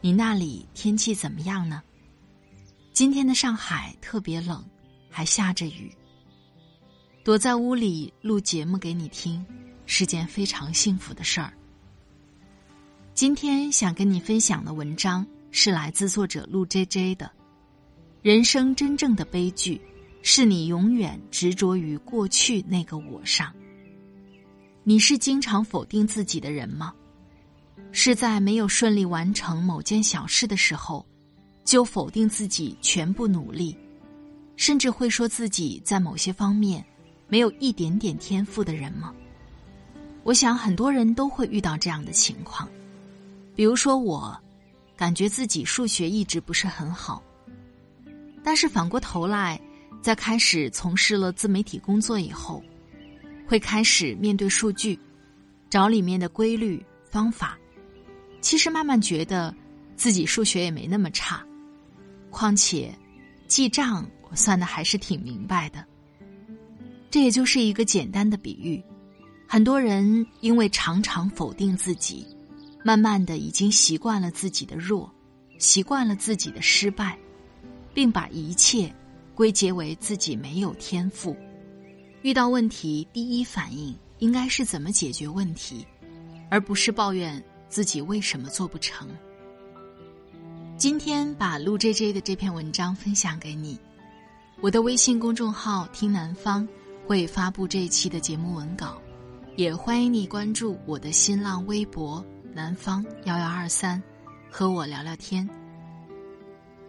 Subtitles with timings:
[0.00, 1.82] 你那里天气怎么样呢？
[2.92, 4.64] 今天的上海特别冷，
[5.10, 5.94] 还下着雨。
[7.24, 9.44] 躲在屋里录节目给你听，
[9.84, 11.52] 是件非常幸福的事儿。
[13.14, 17.30] 今天想跟你分享的文章是来自作者陆 J J 的。
[18.22, 19.80] 人生真正的悲剧，
[20.22, 23.52] 是你永远执着于过去那个我上。
[24.84, 26.94] 你是经常否定自己的人吗？
[27.98, 31.04] 是在没有顺利完成某件小事的时候，
[31.64, 33.74] 就否定自己全部努力，
[34.54, 36.84] 甚至会说自己在某些方面
[37.26, 39.14] 没有一点点天赋的人吗？
[40.24, 42.68] 我想很多人都会遇到这样的情况。
[43.54, 44.38] 比如说我，
[44.94, 47.22] 感觉自己数学一直不是很好，
[48.44, 49.58] 但是反过头来，
[50.02, 52.62] 在开始从事了自媒体工作以后，
[53.46, 55.00] 会开始面对数据，
[55.70, 57.58] 找里面的规律方法。
[58.40, 59.54] 其实慢慢觉得，
[59.96, 61.44] 自己数学也没那么差，
[62.30, 62.94] 况且，
[63.48, 65.84] 记账我算的还是挺明白的。
[67.10, 68.82] 这也就是一个简单的比喻。
[69.48, 72.26] 很多人因为常常否定自己，
[72.84, 75.10] 慢慢的已经习惯了自己的弱，
[75.58, 77.18] 习惯了自己的失败，
[77.94, 78.92] 并把一切
[79.34, 81.36] 归结为自己没有天赋。
[82.22, 85.86] 遇到问题，第一反应应该是怎么解决问题，
[86.50, 87.42] 而不是抱怨。
[87.68, 89.08] 自己为什么做不成？
[90.76, 93.78] 今天把陆 J J 的这篇文章分享给你。
[94.60, 96.66] 我的微信公众号“听南方”
[97.06, 99.00] 会发布这一期的节目文稿，
[99.56, 102.24] 也欢迎你关注我的新浪微博
[102.54, 104.02] “南方幺幺二三”，
[104.50, 105.48] 和我聊聊天。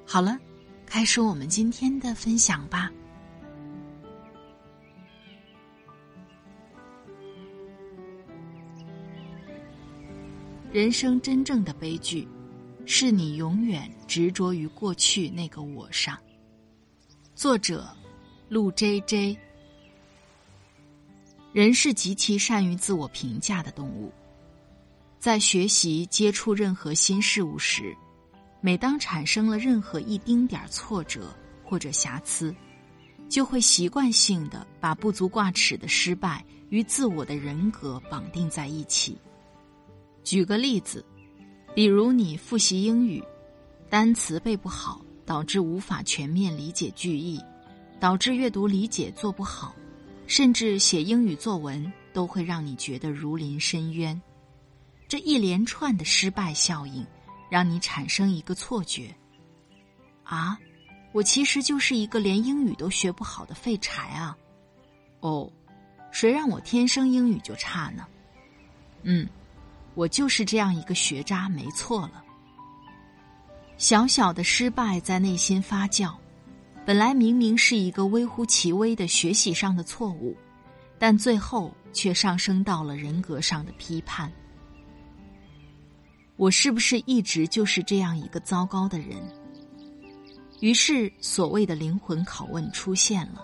[0.05, 0.37] 好了，
[0.85, 2.91] 开始我们今天的分享吧。
[10.69, 12.27] 人生真正的悲剧，
[12.85, 16.17] 是你永远执着于过去那个我上。
[17.33, 17.87] 作者：
[18.49, 19.37] 陆 J J。
[21.53, 24.11] 人是极其善于自我评价的动物，
[25.17, 27.95] 在学习接触任何新事物时，
[28.59, 32.53] 每当产生了任何一丁点儿挫折或者瑕疵，
[33.29, 39.17] 就会习惯性的把不足挂齿的失败与自我的人格绑定在一起。
[40.27, 41.05] 举个例子，
[41.73, 43.23] 比如你复习英语，
[43.89, 47.41] 单词背不好，导致无法全面理解句意，
[47.97, 49.73] 导致阅读理解做不好，
[50.25, 54.21] 甚至写英语作文都会让你觉得如临深渊。
[55.07, 57.07] 这一连串的失败效应，
[57.49, 59.15] 让你产生一个错觉：
[60.25, 60.59] 啊，
[61.13, 64.37] 我其实就是一个连英语都学不好的废柴啊！
[65.21, 65.49] 哦，
[66.11, 68.05] 谁让我天生英语就差呢？
[69.03, 69.25] 嗯。
[69.97, 72.23] 我就是这样一个学渣，没错了。
[73.77, 76.13] 小小的失败在内心发酵，
[76.85, 80.37] 本来明明是一个微乎其微的学习上的错误，
[80.99, 84.31] 但最后却上升到了人格上的批判。
[86.35, 89.17] 我是不是一直就是这样一个糟糕的人？
[90.59, 93.43] 于是，所谓的灵魂拷问出现了，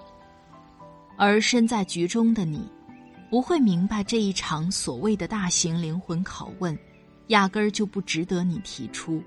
[1.18, 2.70] 而身在局中的你。
[3.34, 6.78] 不会明白这一场所谓的大型灵魂拷问，
[7.30, 9.24] 压根儿就不值得你提出，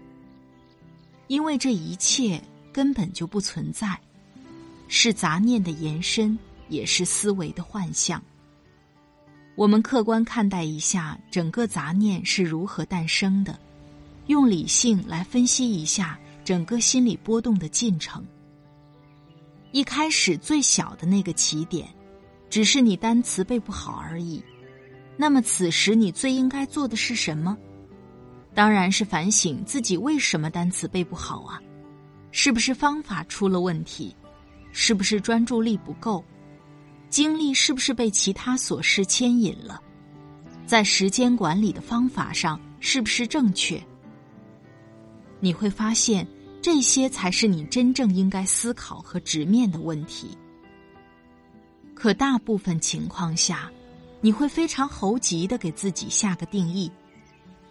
[1.26, 2.40] 因为这一切
[2.72, 3.98] 根本就不存在，
[4.86, 6.38] 是杂念的延伸，
[6.68, 8.22] 也是思维的幻象。
[9.56, 13.58] 我们客观看待一下整个杂念是如何诞生的，
[14.28, 18.24] 用理性来分析一下整个心理波动的进程。
[19.72, 21.88] 一开始最小的那个起点。
[22.48, 24.43] 只是你单词背不好而已，
[25.16, 27.56] 那么此时你最应该做的是什么？
[28.54, 31.60] 当然是反省自己为什么单词背不好啊？
[32.31, 34.14] 是不是方法出了问题？
[34.72, 36.25] 是不是专注力不够？
[37.08, 39.81] 精力是不是被其他琐事牵引了？
[40.66, 43.82] 在时间管理的方法上是不是正确？
[45.40, 46.26] 你会发现，
[46.60, 50.37] 这些才是你真正应该思考和直面的问题。
[51.96, 53.70] 可大部分情况下，
[54.20, 56.93] 你会非常猴急的给自己下个定义：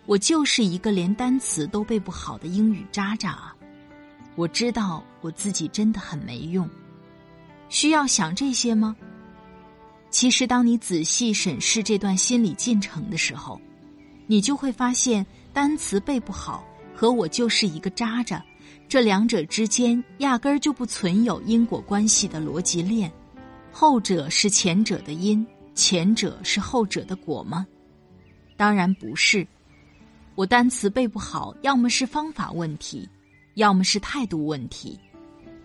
[0.08, 3.56] 我就是一个连单词都背不好的英语渣渣啊！
[4.36, 6.68] 我知道我自己真的很没用。
[7.70, 8.96] 需要想这些吗？
[10.10, 13.62] 其实，当你仔细审视这段心理进程的时候，
[14.26, 15.24] 你就会发现，
[15.54, 18.44] 单词背不好和我就是一个渣渣，
[18.90, 23.12] 这两者之间压根儿就不存有因果关系的逻辑链。
[23.78, 27.68] 后者是前者的因，前者是后者的果吗？
[28.56, 29.46] 当然不是。
[30.36, 33.06] 我单词背不好，要么是方法问题，
[33.56, 34.98] 要么是态度问题。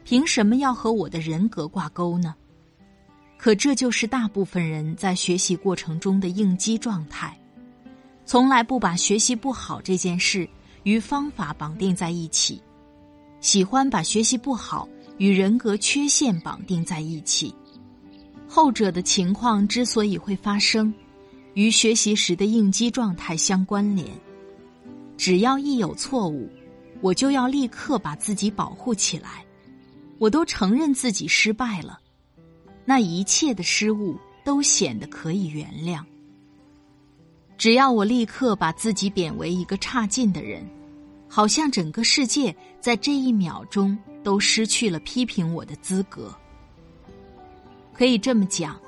[0.02, 2.34] 凭什么要和我的人格挂钩呢？
[3.38, 7.40] 可这就是大部分人在学习过程中的应激状态，
[8.24, 10.50] 从来不把学习不好这件事
[10.82, 12.60] 与方法绑定在一起，
[13.40, 17.54] 喜欢把学习不好与人格缺陷绑定在一起。
[18.52, 20.92] 后者的情况之所以会发生，
[21.54, 24.08] 与学习时的应激状态相关联。
[25.16, 26.50] 只要一有错误，
[27.00, 29.46] 我就要立刻把自己保护起来。
[30.18, 32.00] 我都承认自己失败了，
[32.84, 36.02] 那一切的失误都显得可以原谅。
[37.56, 40.68] 只要我立刻把自己贬为一个差劲的人，
[41.28, 46.34] 好像整个世界在这一秒钟都失去了批评我的资格。
[48.00, 48.80] 可以这么讲，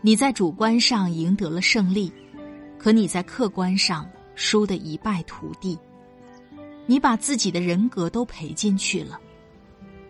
[0.00, 2.12] 你在主观上赢得了胜利，
[2.78, 5.76] 可你在客观上输得一败涂地。
[6.86, 9.18] 你把自己的人格都赔进去了，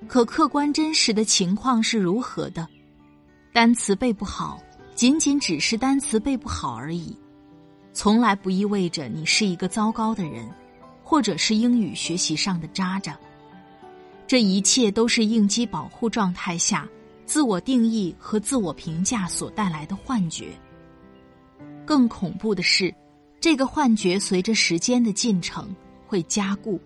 [0.06, 2.68] 可客观真实的情况是如何的？
[3.50, 4.62] 单词背不好，
[4.94, 7.16] 仅仅只是单词背不好而已，
[7.94, 10.46] 从来不意味着你是一个糟糕的人，
[11.02, 13.18] 或者是英语学习上的渣渣。
[14.26, 16.86] 这一切都是应激保护状态下。
[17.26, 20.48] 自我定义和自我评价所带来的幻觉。
[21.84, 22.94] 更恐怖的是，
[23.40, 25.74] 这个幻觉随着时间的进程
[26.06, 26.80] 会加固，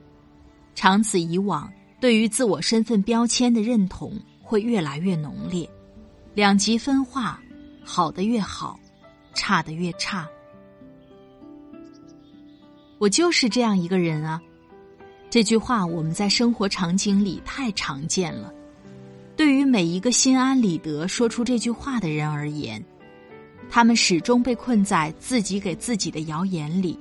[0.74, 4.12] 长此以往，对于自我身份标签的认同
[4.42, 5.68] 会越来越浓烈，
[6.34, 7.40] 两极分化，
[7.84, 8.78] 好的越好，
[9.34, 10.28] 差的越差。
[12.98, 14.42] 我就是这样一个人啊！
[15.30, 18.52] 这句话我们在生活场景里太常见了。
[19.38, 22.84] 对于每一个心安理得说出这句话的人而言，
[23.70, 26.98] 他们始终被困在自己给自己的谣言里，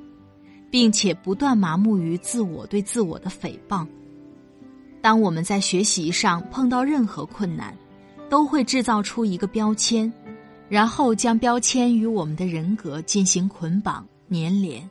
[0.70, 3.88] 并且不断麻木于自我对自我的诽谤。
[5.02, 7.76] 当我们在学习上碰到任何困难，
[8.30, 10.14] 都会制造出一个标签，
[10.70, 14.88] 然后将标签与我们的人格进行捆绑粘连，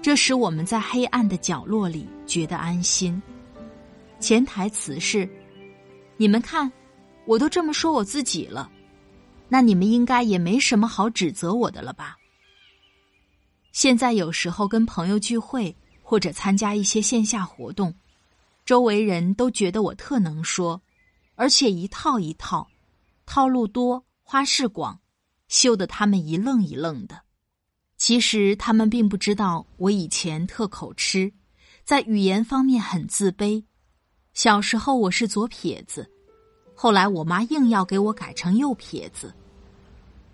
[0.00, 3.20] 这使我们在黑暗的角落里觉得安心。
[4.18, 5.28] 潜台词是。
[6.22, 6.70] 你们看，
[7.26, 8.70] 我都这么说我自己了，
[9.48, 12.16] 那你们应该也没什么好指责我的了吧？
[13.72, 17.92] 现在有时候跟朋友聚会或者参加一些线下活动，
[18.64, 20.80] 周围人都觉得我特能说，
[21.34, 22.68] 而且一套一套，
[23.26, 25.00] 套路多，花式广，
[25.48, 27.20] 秀得他们一愣一愣的。
[27.96, 31.32] 其实他们并不知道，我以前特口吃，
[31.82, 33.64] 在语言方面很自卑。
[34.34, 36.10] 小时候我是左撇子，
[36.82, 39.32] 后来我妈硬要给我改成右撇子，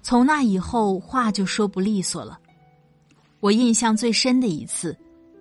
[0.01, 2.41] 从那以后话就说不利索了。
[3.41, 4.97] 我印象最深的一次，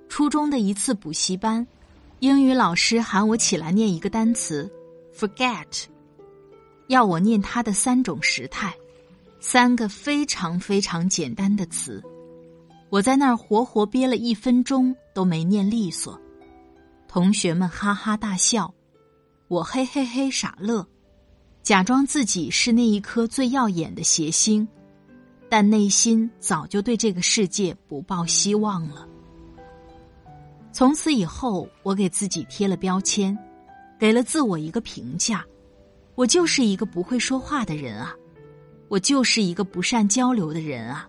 [0.10, 1.66] 初中的一次补习班，
[2.20, 4.70] 英语老师喊我起来念一个单词
[5.16, 5.86] “forget”，
[6.88, 8.76] 要我念它的三种时态，
[9.40, 12.04] 三个非常非常简单的词，
[12.90, 16.20] 我在那儿活活憋了一分钟都没念利索。
[17.08, 18.74] 同学们哈哈大笑，
[19.48, 20.86] 我嘿嘿嘿傻乐，
[21.68, 24.66] 假装自己是那一颗最耀眼的谐星，
[25.50, 29.06] 但内心早就对这个世界不抱希望了。
[30.72, 33.38] 从此以后，我给自己贴了标签，
[34.00, 35.44] 给了自我一个评价：
[36.16, 38.16] 我就是一个不会说话的人啊，
[38.88, 41.06] 我就是一个不善交流的人啊，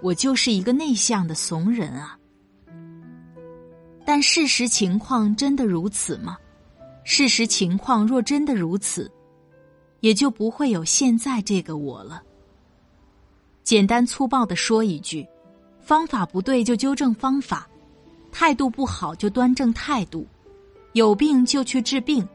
[0.00, 2.18] 我就是一个内向的怂人啊。
[4.06, 6.38] 但事实情况真的如此吗？
[7.04, 9.12] 事实情况若真的如此，
[10.04, 12.22] 也就不会有现在这个我了。
[13.62, 15.26] 简单粗暴的说一句，
[15.80, 17.66] 方法不对就纠正方法，
[18.30, 20.26] 态度不好就端正态度，
[20.92, 22.28] 有病就去治病，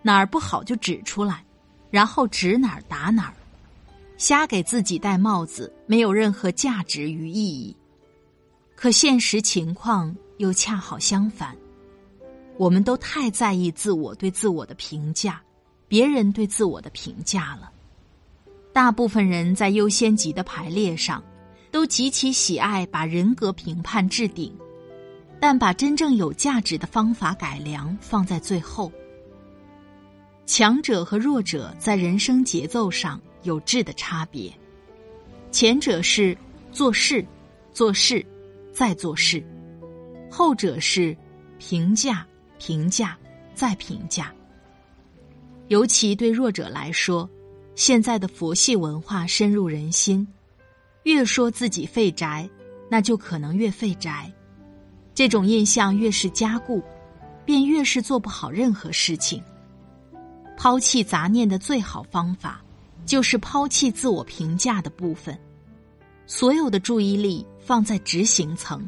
[0.00, 1.44] 哪儿不好就指出来，
[1.90, 3.34] 然后指哪儿打哪儿，
[4.16, 7.76] 瞎给自己戴帽子，没有任何价值与意义。
[8.74, 11.54] 可现实情况又恰好相反，
[12.56, 15.38] 我们都太在意自我对自我的评价，
[15.90, 17.72] 别人对自我的评价了。
[18.72, 21.20] 大部分人在优先级的排列上，
[21.72, 24.56] 都极其喜爱把人格评判置顶，
[25.40, 28.92] 但把真正有价值的方法改良放在最后。
[30.46, 34.48] 强者和弱者在人生节奏上有质的差别，
[35.50, 36.38] 前者是
[36.70, 37.26] 做事，
[37.72, 38.24] 做事。
[38.72, 39.44] 再做事，
[40.30, 41.14] 后者是
[41.58, 42.24] 评价、
[42.56, 43.18] 评价、
[43.52, 44.32] 再评价。
[45.70, 47.30] 尤其对弱者来说，
[47.76, 50.26] 现在的佛系文化深入人心，
[51.04, 52.50] 越说自己废宅，
[52.90, 54.28] 那就可能越废宅。
[55.14, 56.82] 这种印象越是加固，
[57.44, 59.40] 便越是做不好任何事情。
[60.56, 62.60] 抛弃杂念的最好方法，
[63.06, 65.38] 就是抛弃自我评价的部分。
[66.26, 68.84] 所有的注意力放在执行层，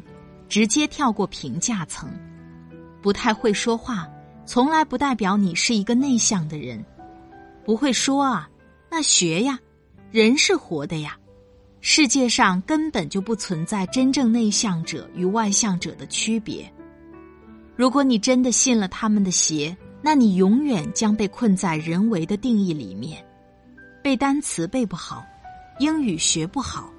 [0.49, 2.11] 直接跳过评价层。
[3.01, 4.05] 不太会说话，
[4.45, 6.83] 从来不代表你是一个内向的人。
[7.65, 8.49] 不会说啊，
[8.89, 9.59] 那学呀。
[10.11, 11.17] 人是活的呀，
[11.81, 16.71] 世界上根本就不存在真正内向者与外向者的区别。
[17.75, 23.25] 如果你真的信了他们的邪，那你永远将被困在人为的定义里面。
[24.03, 25.25] 背单词背不好，
[25.79, 26.91] 英语学不好。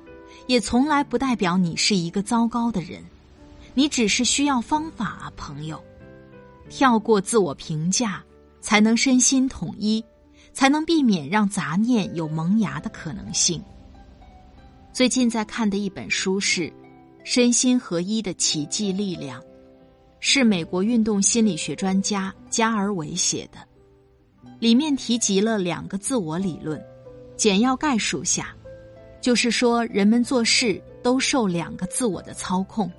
[0.49, 3.01] 也从来不代表你是一个糟糕的人，
[3.75, 5.81] 你只是需要方法啊，朋友。
[6.69, 8.23] 跳过自我评价，
[8.61, 10.05] 才能身心统一，
[10.53, 13.63] 才能避免让杂念有萌芽的可能性。
[14.93, 16.63] 最近在看的一本书是
[17.25, 19.41] 《身心合一的奇迹力量》，
[20.21, 23.59] 是美国运动心理学专家加尔维写的，
[24.59, 26.83] 里面提及了两个自我理论，
[27.37, 28.55] 简要概述下。
[29.21, 32.91] 就是说，人们做事都受两个自我的操控，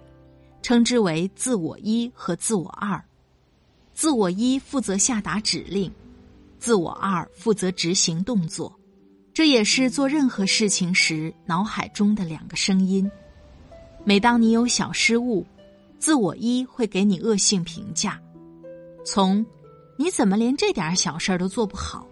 [0.61, 2.99] 称之为自我一和自我二。
[3.95, 5.89] 自我一负责下达指令，
[6.59, 8.77] 自我二负责执行动作。
[9.33, 13.09] 这也是做任何事情时脑海中的两个声音。
[14.03, 15.45] 每当你有小失误，
[15.97, 18.21] 自我一会给你恶性评价，
[19.05, 19.43] 从
[19.97, 22.05] “你怎么连这点小事都做不好”。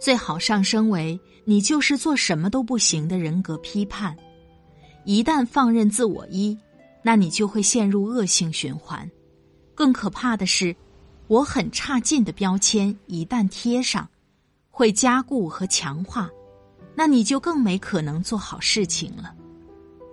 [0.00, 4.16] 最好上升为你就是做什么都不行的人格批判。
[5.04, 6.56] 一旦放任自我一，
[7.02, 9.10] 那你就会陷入恶性循环。
[9.74, 10.74] 更可怕的是，
[11.28, 14.08] 我很差劲的标签一旦贴上，
[14.70, 16.28] 会加固和强化，
[16.94, 19.34] 那你就更没可能做好事情了。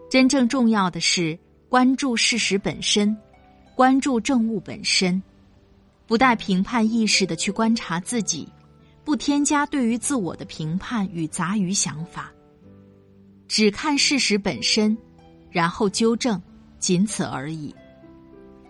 [0.10, 1.38] 真正重要的是
[1.70, 3.16] 关注事实本身，
[3.76, 5.22] 关注政务本身，
[6.06, 8.48] 不带评判意识的去观察自己。
[9.06, 12.32] 不添加对于自我的评判与杂鱼想法，
[13.48, 14.98] 只看事实本身，
[15.52, 16.42] 然后纠正，
[16.80, 17.72] 仅此而已。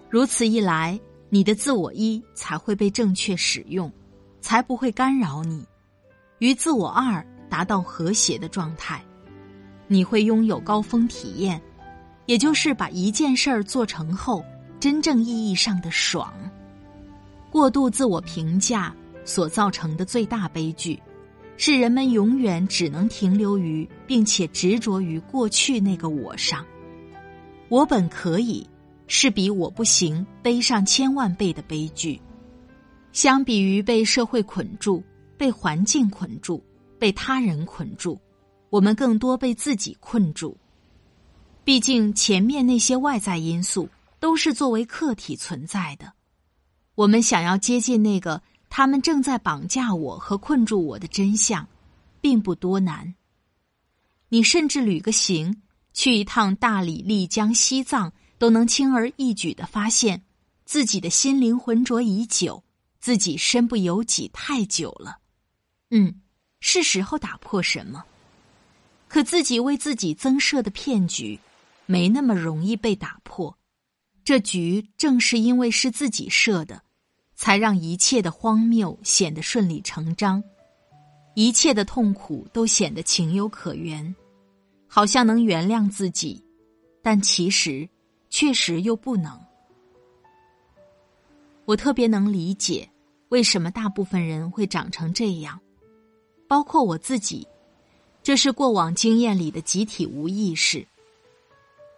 [0.10, 1.00] 如此一来，
[1.36, 3.92] 你的自我一才会被正确使用，
[4.40, 5.66] 才不会干扰你，
[6.40, 9.04] 与自我二达到和谐的状态。
[9.86, 11.62] 你会拥有高峰体验，
[12.26, 14.46] 也就是把一件事儿做成后，
[14.80, 16.34] 真正意义上的爽。
[17.52, 18.96] 过度自我评价。
[19.26, 20.98] 所造成的最大悲剧，
[21.58, 26.64] 是人们永远只能停留于并且执着于过去那个我上。
[27.68, 28.66] 我本可以，
[29.08, 32.22] 是比我不行悲上千万倍的悲剧。
[33.12, 35.04] 相比于被社会捆住、
[35.38, 36.64] 被环境捆住、
[37.00, 38.20] 被他人捆住，
[38.70, 40.58] 我们更多被自己困住。
[41.64, 46.14] 毕竟前面那些外在因素都是作为客体存在的，
[46.96, 48.42] 我们想要接近那个。
[48.68, 51.66] 他们正在绑架我和困住我的真相，
[52.20, 53.16] 并不多难。
[54.28, 55.62] 你甚至旅个行，
[55.94, 60.24] 去一趟大理、丽江、西藏，都能轻而易举的发现，
[60.66, 62.64] 自己的心灵浑浊已久，
[63.00, 65.20] 自己身不由己太久了。
[65.92, 66.22] 嗯，
[66.60, 68.04] 是时候打破什么？
[69.08, 71.40] 可自己为自己增设的骗局，
[71.86, 73.58] 没那么容易被打破。
[74.24, 76.82] 这局正是因为是自己设的。
[77.38, 80.42] 才让一切的荒谬显得顺理成章，
[81.36, 84.16] 一切的痛苦都显得情有可原，
[84.88, 86.42] 好像能原谅自己，
[87.04, 87.86] 但其实
[88.38, 89.32] 确实又不能。
[91.64, 92.86] 我特别能理解
[93.30, 95.58] 为什么大部分人会长成这样，
[96.46, 97.48] 包括我自己，
[98.22, 100.86] 这是过往经验里的集体无意识。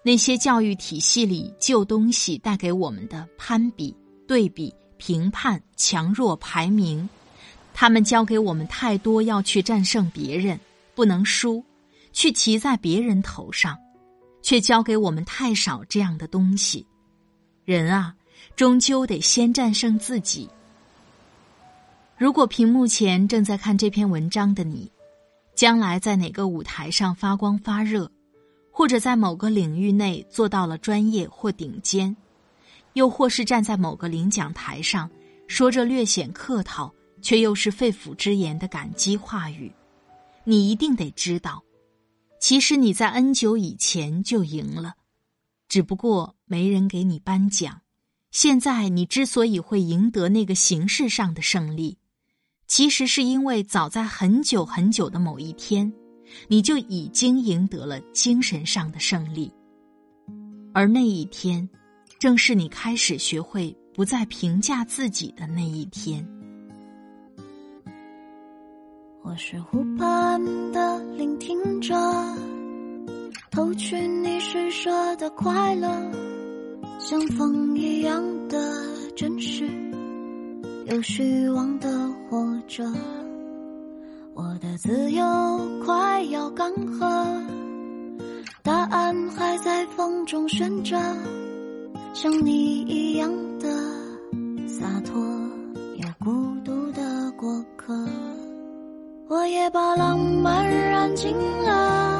[0.03, 3.91] 那些教育体系里旧东西带给我们的攀比、
[4.27, 7.09] 对比、评判、强弱、排名，
[7.73, 10.59] 他们教给我们太多要去战胜别人，
[10.93, 11.65] 不能输，
[12.13, 13.75] 去骑在别人头上，
[14.47, 16.87] 却教给我们太少这样的东西。
[17.65, 18.15] 人啊，
[18.55, 20.49] 终究得先战胜自己。
[22.17, 24.89] 如果屏幕前正在看这篇文章的你，
[25.53, 28.09] 将来在哪个舞台上发光发热？
[28.71, 32.15] 或者在某个领域内做到了专业或顶尖，
[32.93, 35.11] 又或是站在某个领奖台上
[35.47, 36.89] 说着略显客套
[37.21, 39.69] 却又是肺腑之言的感激话语，
[40.45, 41.61] 你一定得知道，
[42.39, 44.95] 其实你在 N 久以前就赢了，
[45.67, 47.81] 只不过没人给你颁奖。
[48.31, 51.97] 现在你之所以会赢得那个形式上的胜利，
[52.67, 55.91] 其实是因为早在很久很久的某一天。
[56.49, 59.49] 你就已经赢得了精神上的胜利，
[60.73, 61.65] 而那一天，
[62.19, 66.27] 正是你开始学会不再评价自己的那一天。
[69.29, 70.41] 我是湖畔
[70.71, 71.93] 的聆听者，
[73.51, 75.89] 偷取你施舍的快乐，
[76.97, 78.57] 像风一样的
[79.17, 79.69] 真实，
[80.85, 81.89] 有虚妄的
[82.29, 82.37] 活
[82.69, 82.85] 着。
[84.33, 85.25] 我的自由
[85.85, 87.43] 快要干涸，
[88.63, 90.97] 答案还在风中悬着，
[92.13, 93.29] 像你一样
[93.59, 93.67] 的
[94.67, 95.21] 洒脱
[99.47, 102.16] 也把浪漫燃尽了，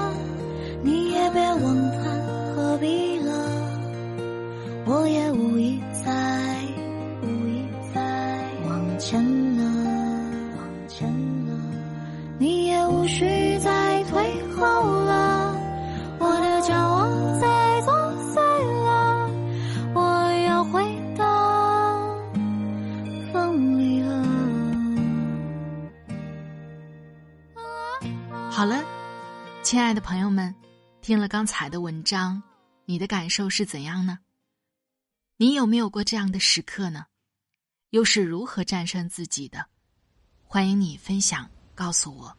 [28.57, 28.83] 好了，
[29.61, 30.55] 亲爱的朋友们，
[30.99, 32.41] 听了刚才的文章，
[32.85, 34.17] 你的感受是怎样呢？
[35.37, 37.05] 你有没有过这样的时刻呢？
[37.91, 39.63] 又是如何战胜自己的？
[40.43, 42.35] 欢迎你分享，告诉我。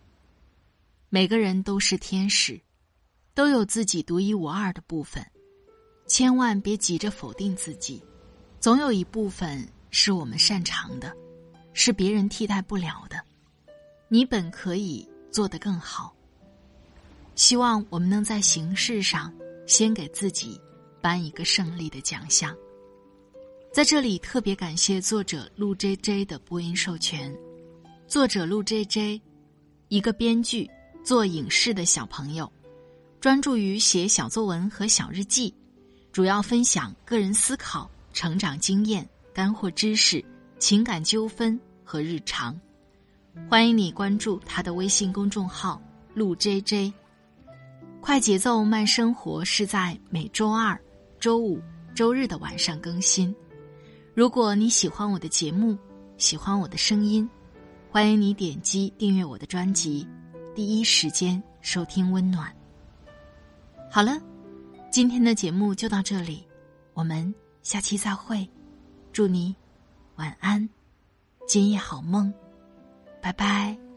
[1.08, 2.60] 每个人都是天使，
[3.32, 5.24] 都有自己独一无二的部分，
[6.08, 8.02] 千万别急着否定自己。
[8.58, 11.16] 总有一部分是我们擅长的，
[11.74, 13.24] 是别人替代不了的。
[14.08, 16.14] 你本可以做得更好。
[17.34, 19.32] 希望我们能在形式上
[19.66, 20.60] 先给自己
[21.00, 22.56] 颁一个胜利的奖项。
[23.72, 27.34] 在这里特别感谢作者陆 J J 的播音授权。
[28.06, 29.22] 作者陆 J J，
[29.88, 30.68] 一个编剧。
[31.04, 32.52] 做影视的小朋友，
[33.18, 35.54] 专注于写小作文和小日记，
[36.12, 40.22] 主要分享个人思考、成长经验、干货知识、
[40.58, 42.60] 情感纠纷和日常。
[43.46, 45.80] 欢迎你关注他的微信公众号
[46.14, 46.92] “陆 J J”。
[48.00, 50.78] 快节奏慢生活是在每周二、
[51.20, 51.60] 周五、
[51.94, 53.34] 周日的晚上更新。
[54.14, 55.76] 如果你喜欢我的节目，
[56.16, 57.28] 喜欢我的声音，
[57.90, 60.06] 欢迎你点击订阅我的专辑。
[60.54, 62.54] 第一时间收听温暖。
[63.90, 64.20] 好了，
[64.90, 66.44] 今天的节目就到这里，
[66.94, 68.48] 我们下期再会。
[69.12, 69.54] 祝你
[70.16, 70.68] 晚安，
[71.46, 72.32] 今夜好梦，
[73.28, 73.87] 拜拜。